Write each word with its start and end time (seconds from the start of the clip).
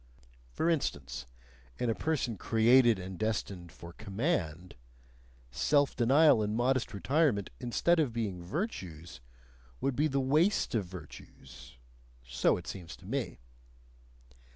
For 0.51 0.67
instance, 0.67 1.27
in 1.77 1.87
a 1.91 1.93
person 1.93 2.35
created 2.35 2.97
and 2.97 3.19
destined 3.19 3.71
for 3.71 3.93
command, 3.93 4.73
self 5.51 5.95
denial 5.95 6.41
and 6.41 6.55
modest 6.57 6.91
retirement, 6.91 7.51
instead 7.59 7.99
of 7.99 8.11
being 8.11 8.41
virtues, 8.41 9.21
would 9.79 9.95
be 9.95 10.07
the 10.07 10.19
waste 10.19 10.73
of 10.73 10.85
virtues: 10.85 11.77
so 12.25 12.57
it 12.57 12.65
seems 12.65 12.95
to 12.95 13.05
me. 13.05 13.41